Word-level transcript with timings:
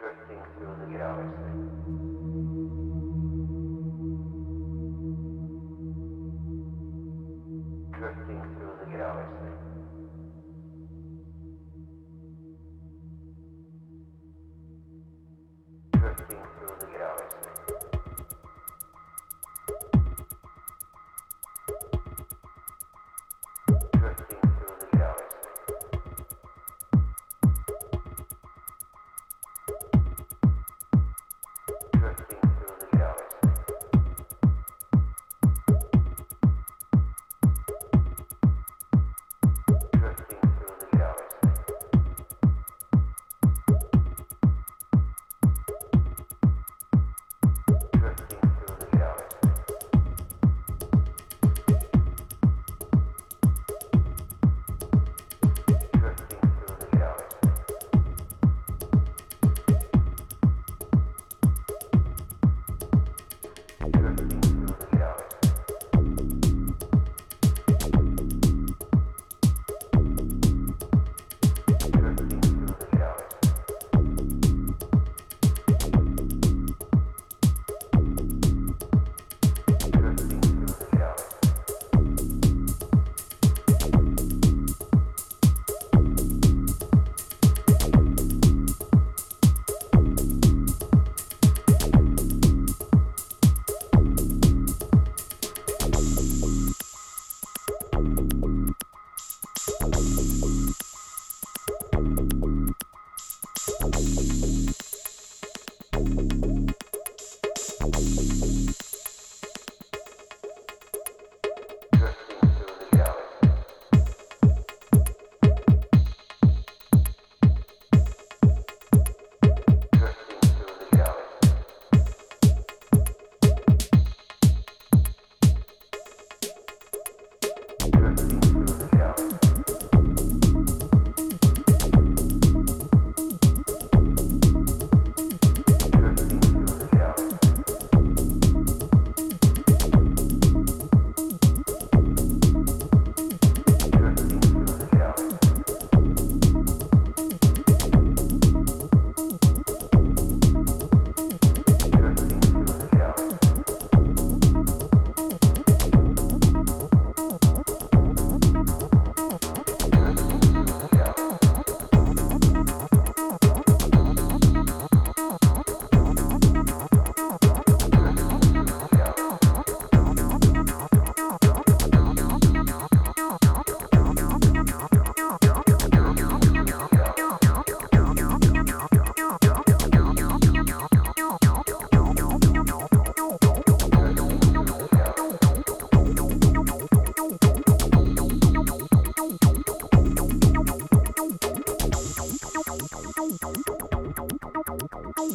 drifting 0.00 0.42
through 0.56 0.76
the 0.80 0.86
galaxy. 0.96 2.39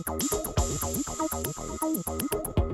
Thank 0.07 0.31
you. 2.57 2.64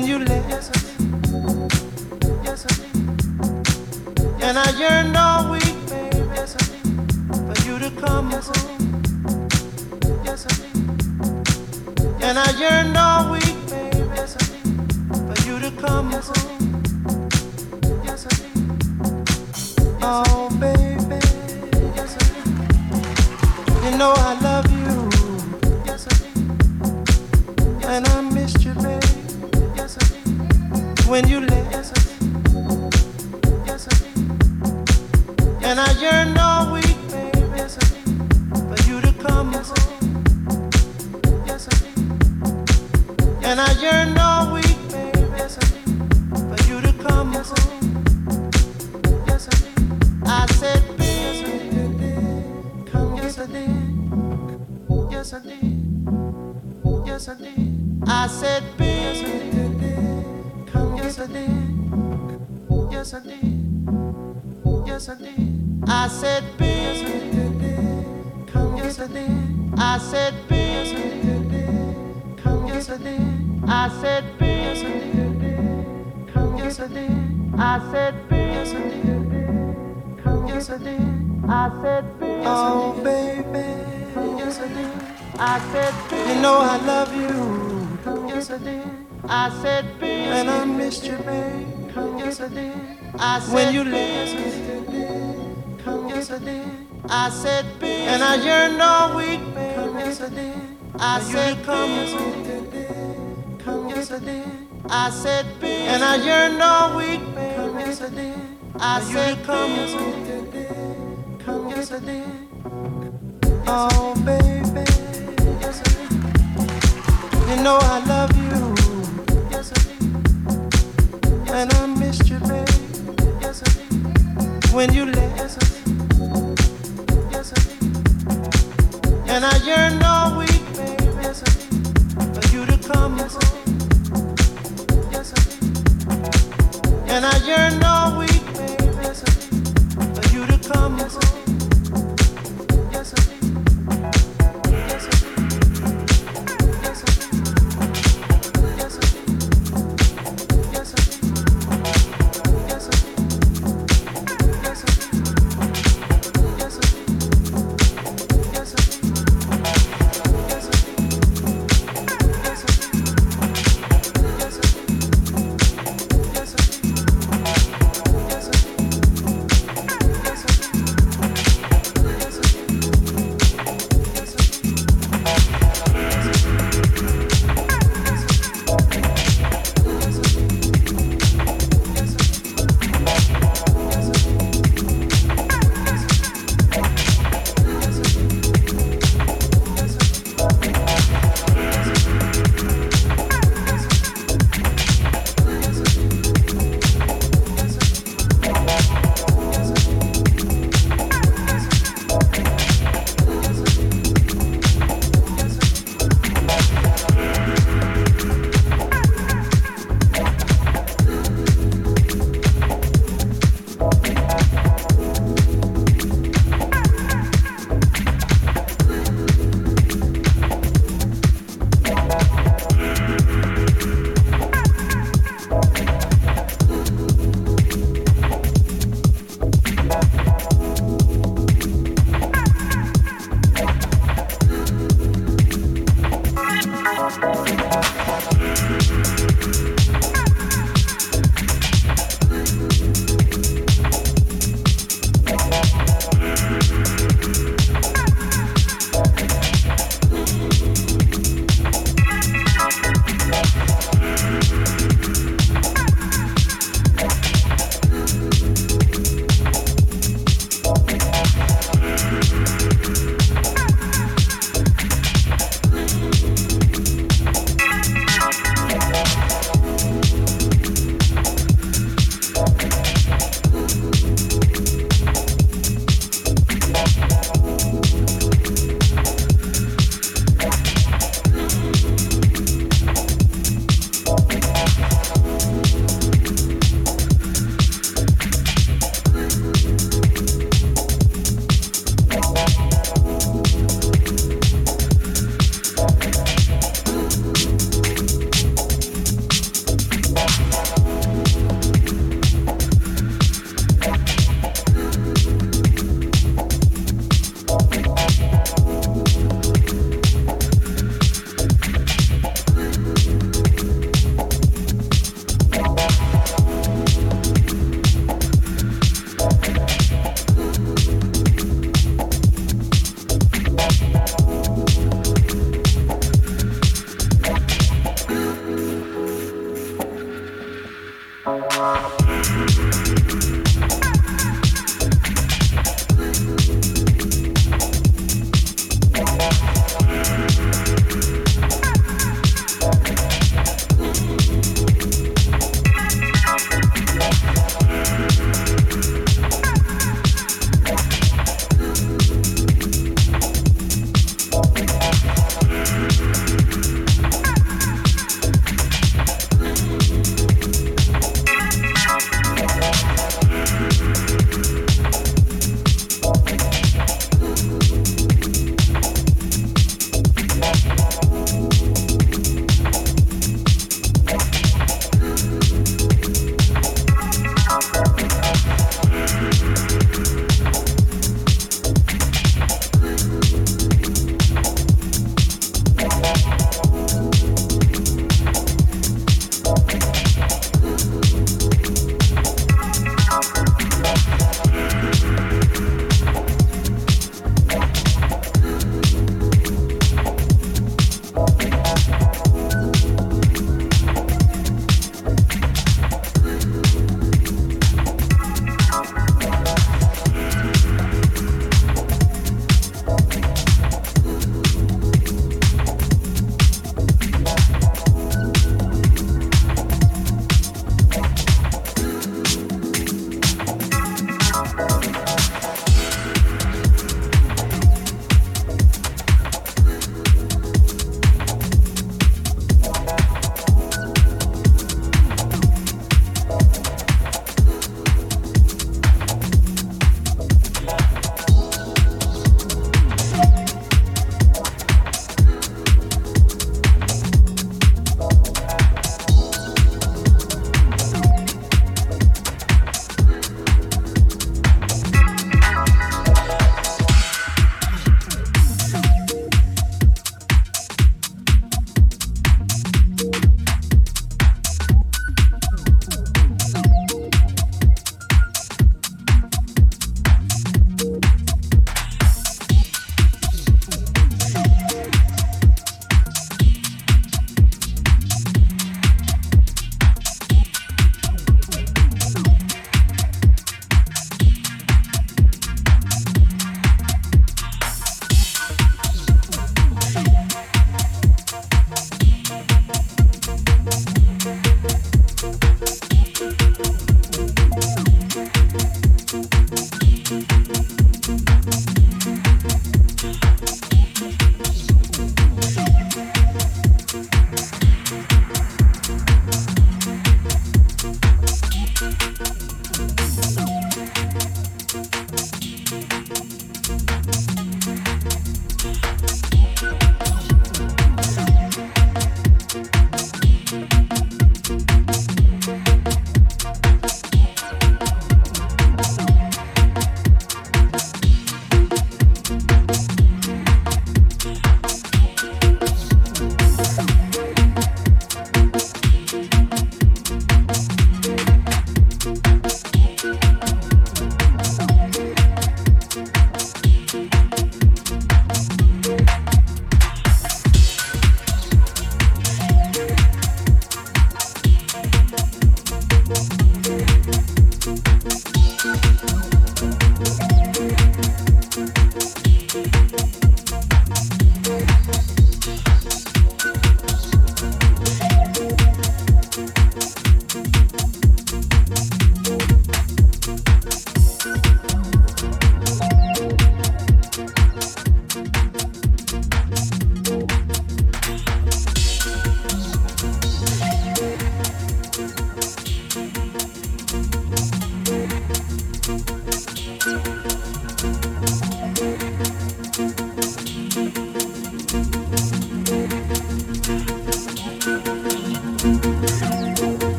when 0.00 0.08
you 0.08 0.18
left. 0.24 0.79